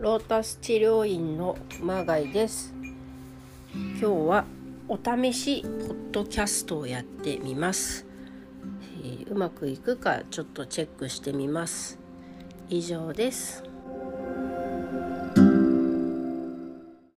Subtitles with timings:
[0.00, 2.72] ロータス治療院の熊谷です。
[3.74, 4.46] 今日は
[4.88, 8.06] お試しポッドキャストをやってみます、
[9.04, 11.98] えー、うまくいくかちょっとチェックしてみます。
[12.70, 13.62] 以上です。